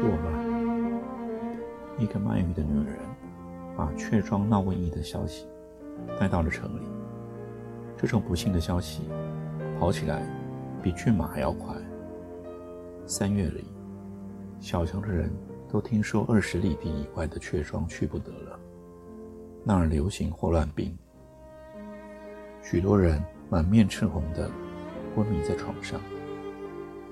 [0.00, 0.34] 霍乱》。
[2.02, 2.96] 一个卖鱼的女人
[3.76, 5.46] 把雀庄闹瘟疫的消息
[6.18, 6.86] 带到了城里。
[7.96, 9.02] 这种不幸的消息
[9.78, 10.26] 跑起来
[10.82, 11.76] 比骏马还要快。
[13.04, 13.64] 三月里，
[14.58, 15.30] 小城的人
[15.68, 18.58] 都听说二十里地以外的雀庄去不得了，
[19.62, 20.96] 那儿流行霍乱病。
[22.62, 24.50] 许多人满面赤红的
[25.14, 26.00] 昏迷在床上。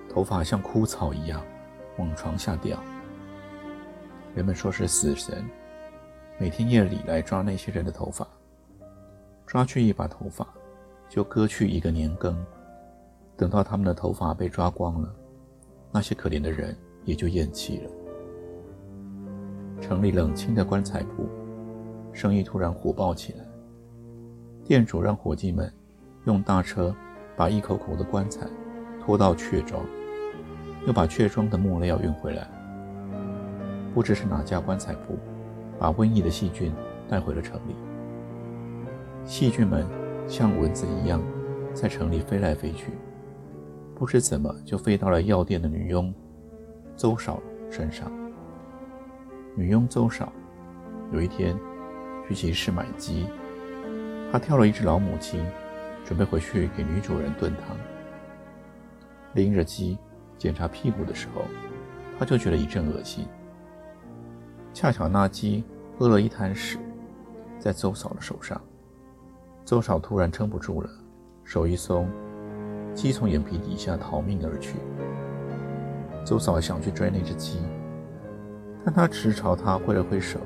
[0.08, 1.44] 头发像枯草一样
[1.98, 2.82] 往床下掉。
[4.34, 5.44] 人们说是死神，
[6.38, 8.26] 每天夜里来抓那些人的头发，
[9.46, 10.46] 抓去一把头发，
[11.08, 12.36] 就割去一个年羹。
[13.36, 15.14] 等到他们的头发被抓光了，
[15.92, 17.90] 那些可怜的人也就咽气了。
[19.80, 21.28] 城里冷清的棺材铺，
[22.12, 23.44] 生意突然火爆起来。
[24.64, 25.72] 店主让伙计们
[26.26, 26.94] 用大车
[27.36, 28.46] 把一口口的棺材
[29.00, 29.82] 拖到雀庄。
[30.88, 32.48] 又把雀庄的木料运回来。
[33.92, 35.18] 不知是哪家棺材铺，
[35.78, 36.72] 把瘟疫的细菌
[37.06, 37.76] 带回了城里。
[39.26, 39.86] 细菌们
[40.26, 41.20] 像蚊子一样，
[41.74, 42.92] 在城里飞来飞去，
[43.94, 46.12] 不知怎么就飞到了药店的女佣
[46.96, 47.38] 邹嫂
[47.70, 48.10] 身上。
[49.54, 50.32] 女佣邹嫂
[51.12, 51.54] 有一天
[52.26, 53.26] 去集市买鸡，
[54.32, 55.38] 她挑了一只老母鸡，
[56.06, 57.76] 准备回去给女主人炖汤，
[59.34, 59.98] 拎着鸡。
[60.38, 61.42] 检查屁股的时候，
[62.18, 63.26] 他就觉得一阵恶心。
[64.72, 65.64] 恰巧那鸡
[65.98, 66.78] 屙了一滩屎，
[67.58, 68.60] 在邹嫂的手上。
[69.64, 70.88] 邹嫂突然撑不住了，
[71.44, 72.08] 手一松，
[72.94, 74.76] 鸡从眼皮底下逃命而去。
[76.24, 77.58] 邹嫂想去追那只鸡，
[78.84, 80.38] 但他只朝他挥了挥手，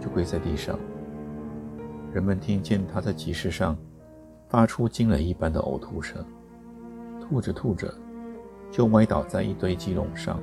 [0.00, 0.78] 就跪在地上。
[2.12, 3.76] 人们听见他在集市上
[4.48, 6.24] 发出惊雷一般的呕吐声，
[7.20, 7.92] 吐着吐着。
[8.72, 10.40] 就歪倒在一堆鸡笼上。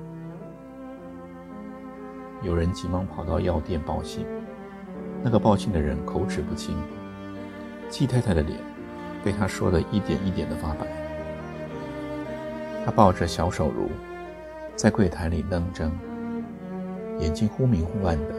[2.44, 4.26] 有人急忙跑到药店报信，
[5.24, 6.78] 那个报信的人口齿不清，
[7.90, 8.58] 季太太的脸
[9.24, 10.86] 被他说的一点一点的发白。
[12.86, 13.90] 他抱着小手炉，
[14.76, 15.92] 在柜台里愣怔，
[17.20, 18.36] 眼睛忽明忽暗的。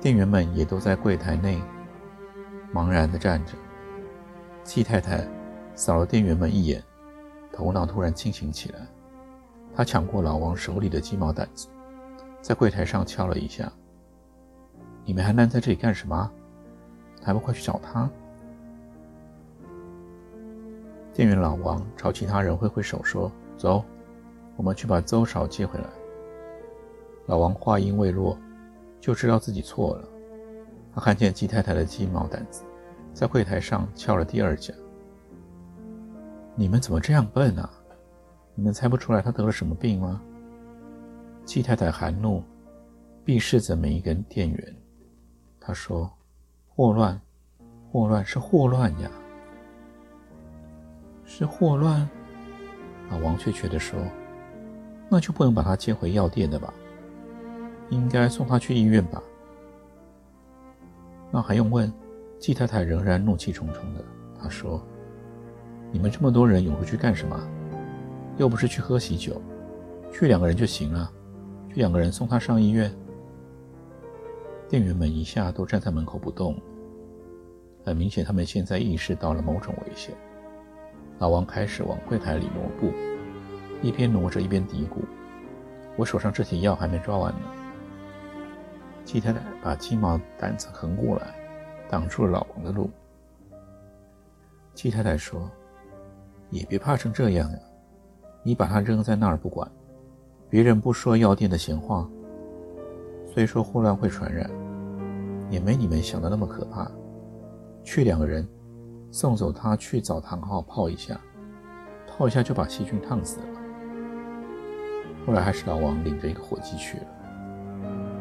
[0.00, 1.60] 店员们也都在柜台内
[2.72, 3.52] 茫然地站着。
[4.62, 5.26] 季太太
[5.74, 6.82] 扫了店员们一眼。
[7.60, 8.86] 头脑突然清醒起来，
[9.76, 11.68] 他抢过老王手里的鸡毛掸子，
[12.40, 13.70] 在柜台上敲了一下
[15.04, 16.30] ：“你们还愣在这里干什么？
[17.22, 18.08] 还不快去找他！”
[21.12, 23.84] 店员老王朝其他人挥挥手说：“走，
[24.56, 25.84] 我们去把邹嫂接回来。”
[27.28, 28.38] 老王话音未落，
[29.02, 30.08] 就知道自己错了。
[30.94, 32.64] 他看见季太太的鸡毛掸子
[33.12, 34.72] 在柜台上敲了第二下。
[36.60, 37.70] 你们怎么这样笨啊？
[38.54, 40.20] 你们猜不出来他得了什么病吗？
[41.42, 42.44] 季太太含怒，
[43.24, 44.76] 鄙视着每一个店员。
[45.58, 46.12] 她说
[46.68, 47.18] ：“霍乱，
[47.90, 49.10] 霍乱是霍乱呀，
[51.24, 52.06] 是霍乱。”
[53.08, 53.98] 老王确切地说
[55.08, 56.74] ：“那就不能把他接回药店的吧？
[57.88, 59.22] 应该送他去医院吧？”
[61.32, 61.90] 那还用问？
[62.38, 64.04] 季太太仍然怒气冲冲的。
[64.38, 64.86] 她说。
[65.92, 67.38] 你们这么多人涌出去干什么？
[68.36, 69.42] 又不是去喝喜酒，
[70.12, 71.10] 去两个人就行了，
[71.68, 72.90] 去两个人送他上医院。
[74.68, 76.56] 店员们一下都站在门口不动，
[77.84, 80.14] 很明显他们现在意识到了某种危险。
[81.18, 82.94] 老王开始往柜台里挪步，
[83.82, 85.02] 一边挪着一边嘀咕
[85.98, 87.40] ：“我手上这些药还没抓完呢。”
[89.04, 91.34] 季太太把鸡毛掸子横过来，
[91.90, 92.88] 挡住了老王的路。
[94.72, 95.50] 季太太说。
[96.50, 97.58] 也别怕成这样呀！
[98.42, 99.70] 你把它扔在那儿不管，
[100.48, 102.08] 别人不说药店的闲话。
[103.26, 104.50] 虽说霍乱会传染，
[105.50, 106.90] 也没你们想的那么可怕。
[107.84, 108.46] 去两个人，
[109.10, 111.20] 送走他去澡堂好好泡一下，
[112.08, 113.46] 泡一下就把细菌烫死了。
[115.26, 117.06] 后来还是老王领着一个伙计去了。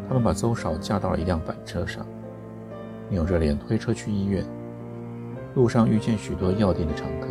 [0.08, 2.06] 他们把邹少架到了一辆板车上，
[3.10, 4.46] 扭着脸推车去医院。
[5.56, 7.28] 路上遇见许多药店的常客。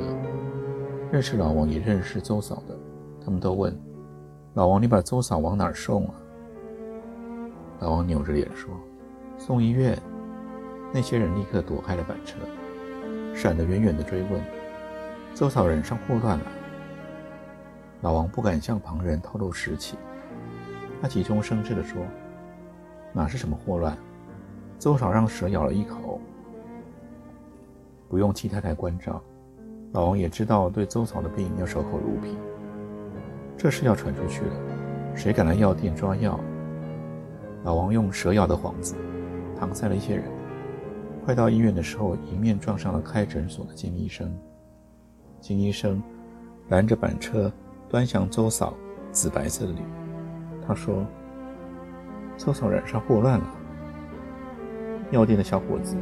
[1.10, 2.78] 认识老王也认识邹嫂的，
[3.24, 3.74] 他们都问
[4.52, 6.14] ：“老王，你把周嫂往哪儿送啊？”
[7.80, 8.70] 老王扭着脸说
[9.38, 9.98] ：“送医院。”
[10.92, 12.38] 那些人立刻躲开了板车，
[13.34, 14.42] 闪得远远的追问
[15.34, 16.44] ：“周嫂人上霍乱了。”
[18.02, 19.98] 老王不敢向旁人透露实情，
[21.00, 22.02] 他急中生智地说
[23.14, 23.96] ：“哪是什么霍乱？
[24.78, 26.20] 周嫂让蛇咬了一口，
[28.08, 29.22] 不用戚太太关照，
[29.92, 32.36] 老王也知道对周嫂的病要守口如瓶。
[33.56, 34.52] 这事要传出去了，
[35.14, 36.38] 谁敢来药店抓药？”
[37.64, 38.94] 老王用蛇咬的幌子
[39.58, 40.24] 搪塞了一些人。
[41.24, 44.32] 快到医院的时候，迎面撞上了开诊所的金医生。
[45.40, 46.02] 金医生
[46.68, 47.52] 拦着板车，
[47.88, 48.74] 端详周嫂
[49.10, 49.84] 紫白色的脸。
[50.66, 51.04] 他说
[52.38, 53.46] ：“周嫂染上霍乱了。”
[55.10, 55.96] 药店的小伙子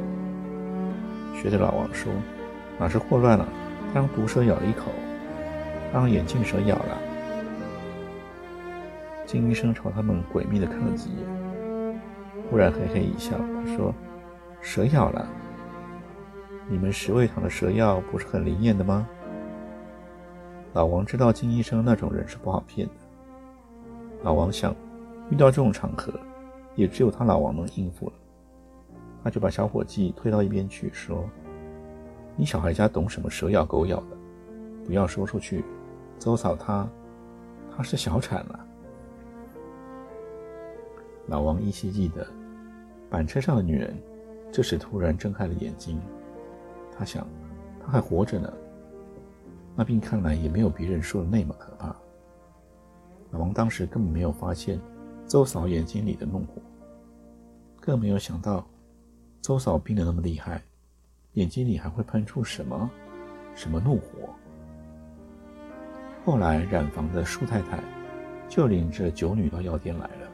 [1.35, 2.13] 学着老王说
[2.79, 3.49] ：“哪是霍乱了？
[3.97, 4.93] 让毒蛇咬了一口，
[5.91, 6.99] 他让眼镜蛇咬了。”
[9.25, 12.01] 金医生朝他们诡秘地看了几眼，
[12.51, 13.95] 忽然嘿嘿一笑，他说。
[14.61, 15.29] 蛇咬了，
[16.69, 19.07] 你们十味堂的蛇药不是很灵验的吗？
[20.73, 22.95] 老王知道金医生那种人是不好骗的。
[24.25, 24.75] 老王想，
[25.31, 26.13] 遇到这种场合，
[26.75, 28.13] 也只有他老王能应付了。
[29.23, 31.25] 他就把小伙计推到一边去，说
[32.37, 34.17] ：“你小孩家懂什么蛇咬狗咬的？
[34.85, 35.65] 不要说出去。
[36.19, 36.89] 周嫂她，
[37.75, 38.67] 她是小产了。”
[41.27, 42.27] 老王依稀记得，
[43.11, 43.97] 板车上的女人。
[44.53, 46.01] 这时突然睁开了眼睛，
[46.97, 47.27] 他想，
[47.85, 48.51] 她还活着呢。
[49.75, 51.95] 那病看来也没有别人说的那么可怕。
[53.33, 54.81] 老王当时根本没有发现
[55.27, 56.63] 周嫂眼睛里的怒火，
[57.81, 58.67] 更没有想到
[59.43, 60.63] 周嫂病得那么厉害，
[61.37, 62.91] 眼睛里还会喷出什么
[63.55, 64.29] 什么怒火。
[66.25, 67.79] 后来染房的树太太
[68.49, 70.29] 就领着九女到药店来了。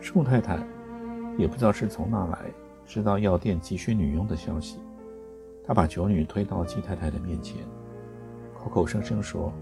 [0.00, 0.58] 树太太
[1.36, 2.38] 也不知道是从哪来。
[2.84, 4.78] 知道药店急需女佣的消息，
[5.66, 7.58] 她把九女推到季太太的面前，
[8.54, 9.52] 口口声声说：“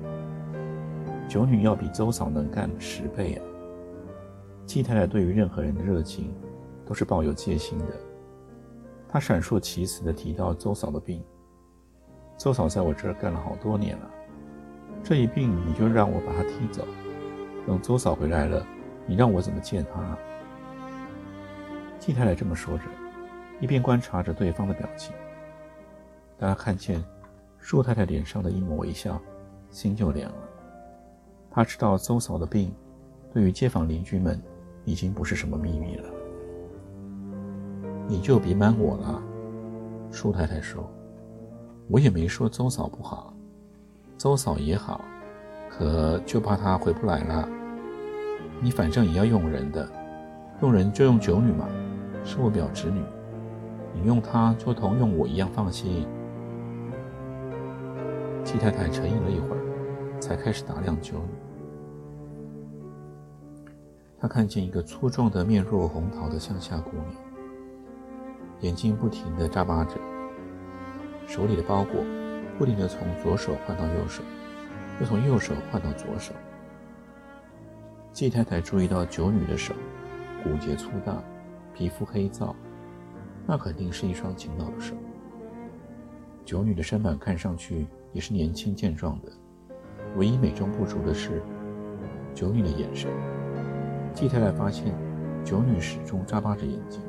[1.28, 3.42] 九女要比周嫂能干十倍啊！”
[4.64, 6.32] 季太太对于任何人的热情
[6.86, 7.86] 都是抱有戒心的。
[9.08, 11.22] 她闪烁其词地提到周嫂的病
[12.36, 14.10] ：“周嫂在我这儿干了好多年了，
[15.02, 16.86] 这一病你就让我把她踢走，
[17.66, 18.66] 等周嫂回来了，
[19.06, 20.16] 你让我怎么见她？”
[21.98, 22.84] 季太太这么说着。
[23.58, 25.14] 一边观察着对方的表情，
[26.36, 27.02] 当他看见
[27.58, 29.18] 舒太太脸上的一抹微笑，
[29.70, 30.48] 心就凉了。
[31.50, 32.70] 他知道邹嫂的病，
[33.32, 34.38] 对于街坊邻居们
[34.84, 36.10] 已经不是什么秘密了。
[38.08, 39.22] 你就别瞒我了，
[40.10, 40.88] 舒太太说
[41.90, 43.34] ：“我也没说邹嫂不好，
[44.16, 45.00] 邹嫂也好，
[45.68, 47.48] 可就怕她回不来了。
[48.60, 49.88] 你反正也要用人的，
[50.62, 51.68] 用人就用九女嘛，
[52.24, 53.02] 是我表侄女。”
[53.92, 56.06] 你用她就同用我一样放心。
[58.44, 61.34] 季太太沉吟了一会儿，才开始打量九女。
[64.20, 67.25] 她看见一个粗壮的、面若红桃的乡下姑娘，
[68.60, 69.96] 眼睛不停地眨巴着，
[71.26, 72.02] 手里的包裹
[72.58, 74.22] 不停地从左手换到右手，
[75.00, 76.32] 又从右手换到左手。
[78.12, 79.74] 季太太注意到九女的手
[80.42, 81.22] 骨节粗大，
[81.74, 82.56] 皮肤黑皂。
[83.46, 84.94] 那肯定是一双勤劳的手。
[86.44, 89.30] 九女的身板看上去也是年轻健壮的，
[90.16, 91.42] 唯一美中不足的是
[92.34, 93.10] 九女的眼神。
[94.14, 94.94] 季太太发现
[95.44, 97.02] 九女始终眨巴着眼睛，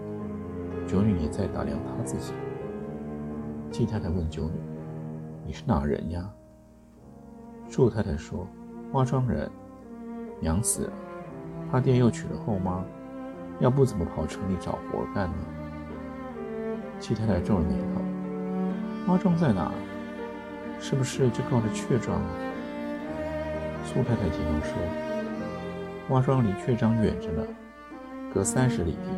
[0.87, 2.33] 九女也在打量她自己。
[3.69, 4.53] 季太太问九女
[5.45, 6.27] ：“你是哪人呀？”
[7.69, 8.47] 祝太太说
[8.91, 9.51] ：“花庄人，
[10.39, 10.93] 娘死了，
[11.69, 12.81] 他爹又娶了后妈，
[13.59, 15.35] 要不怎么跑城里找活干呢？”
[16.97, 18.01] 季太太皱了眉头
[19.05, 19.69] ：“花庄在哪？
[20.79, 22.29] 是不是就靠着雀庄啊？”
[23.83, 24.73] 苏太太急忙说
[26.07, 27.45] ：“花庄离雀庄远着呢，
[28.33, 29.09] 隔三十里地。”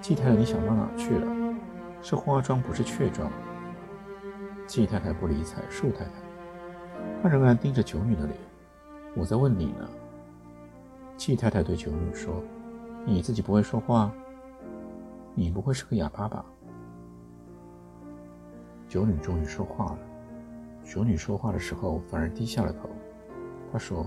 [0.00, 1.54] 季太太，你想到哪去了？
[2.02, 3.30] 是花妆，不是雀妆。
[4.66, 6.12] 季太太不理睬树太太，
[7.22, 8.36] 她仍然盯着九女的脸。
[9.14, 9.88] 我在问你呢。
[11.16, 12.42] 季太太对九女说
[13.04, 14.10] ：“你自己不会说话？
[15.34, 16.42] 你不会是个哑巴吧？”
[18.88, 19.98] 九女终于说话了。
[20.82, 22.88] 九女说话的时候反而低下了头。
[23.70, 24.06] 她说：“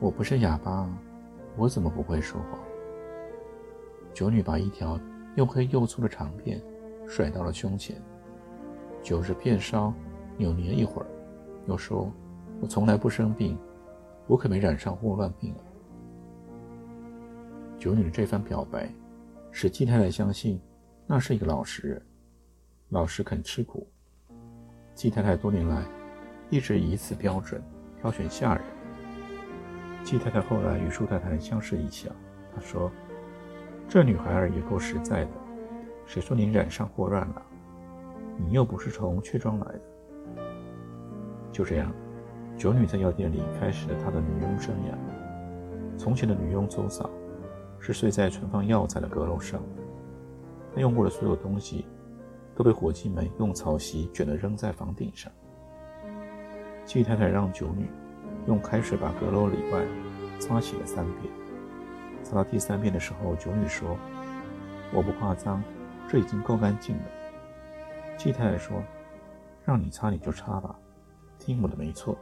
[0.00, 0.90] 我不是哑巴，
[1.56, 2.58] 我怎么不会说话？”
[4.12, 4.98] 九女把一条
[5.36, 6.60] 又黑又粗的长辫
[7.08, 7.96] 甩到了胸前，
[9.02, 9.92] 揪着辫梢
[10.36, 11.06] 扭捏一会儿，
[11.66, 12.12] 又说
[12.60, 13.58] ：“我从来不生病，
[14.26, 15.60] 我可没染上霍乱病啊！
[17.78, 18.88] 九女的这番表白，
[19.50, 20.60] 使季太太相信
[21.06, 22.02] 那是一个老实人，
[22.90, 23.86] 老实肯吃苦。
[24.94, 25.84] 季太太多年来
[26.50, 27.62] 一直以此标准
[28.00, 28.64] 挑选下人。
[30.04, 32.10] 季太太后来与舒太太相视一笑，
[32.54, 32.90] 她说
[33.92, 35.30] ：“这女孩儿也够实在的。
[36.06, 37.42] 谁说你染上霍乱了？
[38.38, 39.82] 你又不是从雀庄来的。”
[41.52, 41.92] 就这样，
[42.56, 45.98] 九女在药店里开始了她的女佣生涯。
[45.98, 47.10] 从前的女佣邹嫂
[47.78, 49.60] 是睡在存放药材的阁楼上，
[50.74, 51.84] 她用过的所有东西
[52.54, 55.30] 都被伙计们用草席卷得扔在房顶上。
[56.86, 57.90] 季太太让九女。
[58.46, 59.84] 用开水把阁楼里外
[60.40, 61.30] 擦洗了三遍，
[62.32, 63.94] 擦到第三遍的时候，九女说
[64.90, 65.62] ：“我不夸张，
[66.08, 67.02] 这已经够干净了。”
[68.16, 68.82] 季太太说
[69.66, 70.74] ：“让你擦你就擦吧，
[71.38, 72.16] 听我的没错，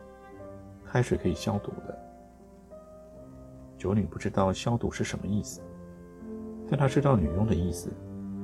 [0.85, 1.97] 开水可以消毒的。”
[3.79, 5.61] 九女不知道消毒是什么意思，
[6.69, 7.88] 但她知道女佣的意思，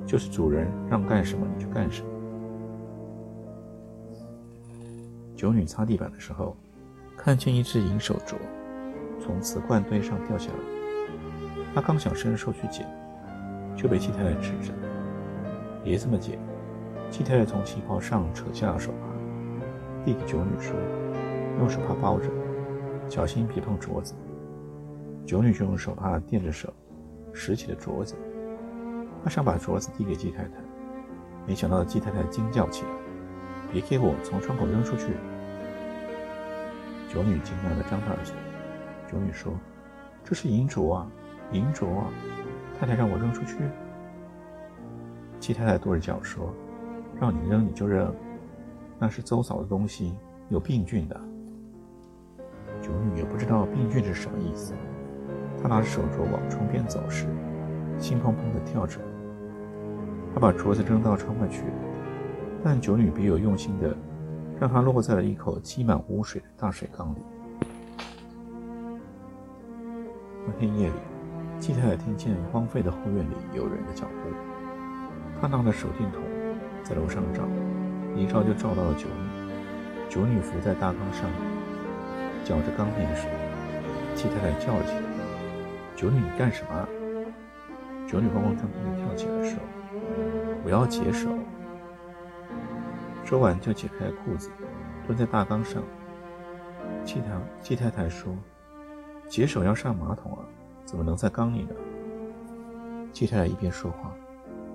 [0.07, 2.09] 就是主人让干什么你就干什么。
[5.35, 6.57] 九女擦地板的时候。
[7.17, 8.37] 看见一只银手镯
[9.19, 10.59] 从瓷罐堆上掉下来，
[11.77, 12.87] 他刚想伸手去捡，
[13.77, 14.79] 就被季太太制止了。
[15.85, 16.39] 别这么捡！
[17.11, 18.97] 季太太从旗袍上扯下了手帕，
[20.03, 20.75] 递给九女说
[21.61, 22.31] ：“用手帕包着，
[23.11, 24.15] 小心别碰镯子。”
[25.27, 26.73] 九女就用手帕垫着手，
[27.35, 28.15] 拾起了镯子。
[29.23, 30.53] 她想把镯子递给季太太，
[31.47, 32.91] 没想到季太太惊叫起来
[33.71, 35.09] ：“别给我从窗口扔出去！”
[37.13, 38.35] 九女惊讶地张大了嘴。
[39.13, 39.53] 九女说
[40.25, 41.07] ：“这是银镯啊，
[41.53, 41.87] 银镯！
[42.79, 43.57] 太太让我扔出去。”
[45.41, 46.53] 七太太跺着脚说
[47.21, 48.15] ：“让你扔你就扔，
[48.99, 50.15] 那是邹嫂的东西，
[50.49, 51.21] 有病菌的。”
[52.83, 54.75] 九女也不知道病菌是什么意思。
[55.63, 57.27] 她拿着手镯往窗边走时，
[57.99, 59.01] 心砰砰地跳着。
[60.35, 61.63] 她把镯子扔到窗外去，
[62.63, 63.97] 但九女别有用心的。
[64.59, 67.19] 让它落在了一口积满污水的大水缸里。
[70.47, 70.95] 那天夜里，
[71.59, 74.31] 季太太听见荒废的后院里有人的脚步。
[75.41, 76.21] 她拿着手电筒
[76.83, 77.43] 在楼上照，
[78.15, 79.47] 一照就照到了九女。
[80.09, 81.29] 九女伏在大缸上，
[82.45, 83.31] 搅着缸内的水。
[84.15, 85.03] 季太太叫起来
[85.97, 86.89] ：“九女，你干什么？”
[88.07, 89.59] 九女慌慌张张地跳起来说
[90.65, 91.29] ：“我要解手。”
[93.25, 94.49] 说完就解开裤子，
[95.07, 95.83] 蹲在大缸上。
[97.05, 97.27] 季太
[97.61, 98.33] 季太太说
[99.29, 100.47] ：“解手要上马桶啊，
[100.87, 101.75] 怎么能在缸里呢？”
[103.13, 104.15] 季太太一边说话，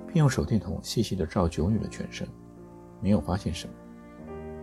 [0.06, 2.28] 边用手电筒细细地照九女的全身，
[3.00, 3.74] 没有发现什么。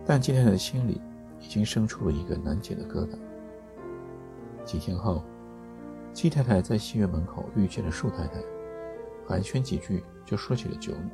[0.05, 1.01] 但季太太的心里
[1.39, 3.17] 已经生出了一个难解的疙瘩。
[4.63, 5.23] 几天后，
[6.13, 8.41] 季太太在戏院门口遇见了树太太，
[9.27, 11.09] 寒暄几句就说起了九女。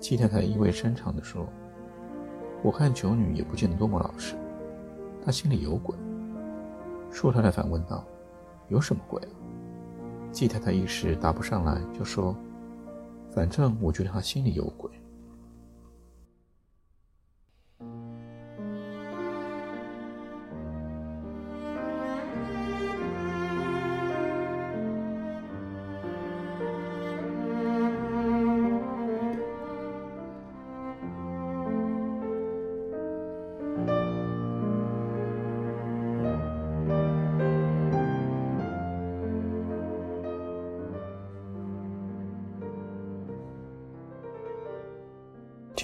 [0.00, 1.46] 季太太意味深长地说。
[2.62, 4.36] 我看九女也不见得多么老实，
[5.22, 5.94] 她心里有鬼。
[7.10, 8.02] 树太太反问道
[8.68, 9.32] ：“有什么鬼啊？”
[10.32, 12.36] 季太太一时答不上来，就说
[13.30, 14.90] ：“反正我觉得他心里有鬼。”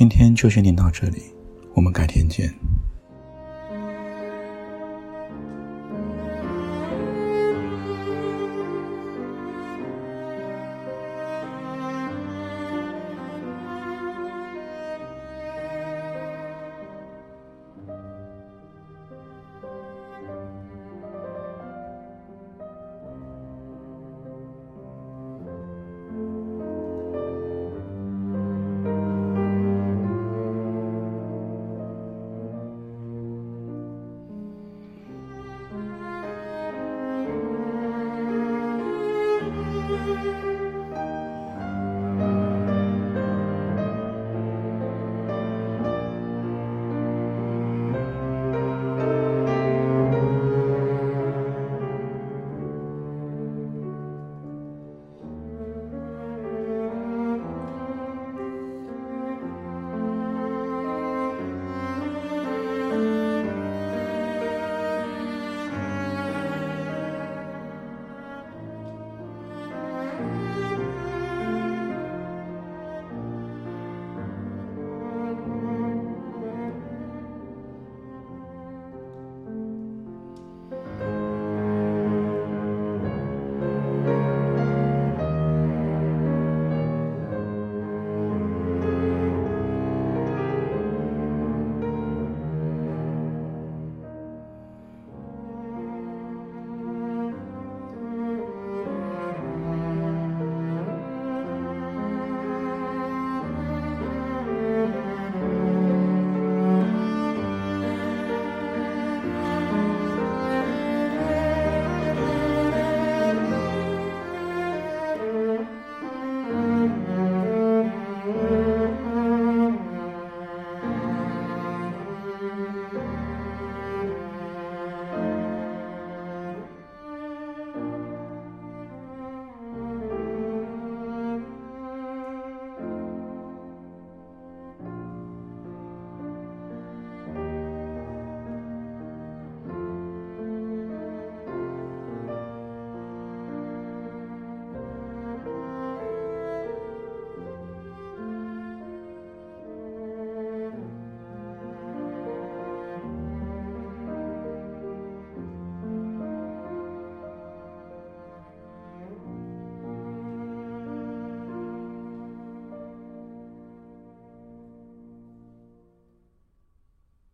[0.00, 1.24] 今天就先念到这里，
[1.74, 2.54] 我们改天见。